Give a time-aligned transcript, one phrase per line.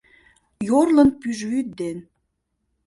[0.67, 1.97] Йорлын пӱжвӱд ден